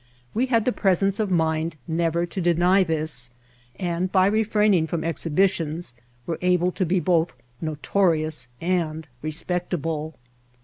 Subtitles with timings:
[0.33, 3.29] We had the presence of mind never to deny this
[3.75, 5.93] and by refraining from exhibitions
[6.25, 10.15] were able to be both notorious and respectable.